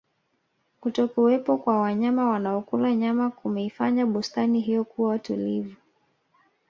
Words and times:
kutokuwepo 0.79 1.57
kwa 1.57 1.81
wanyama 1.81 2.29
wanaokula 2.29 2.95
nyama 2.95 3.29
kumeifanya 3.31 4.05
bustani 4.05 4.59
hiyo 4.61 4.83
kuwa 4.83 5.19
tulivu 5.19 5.75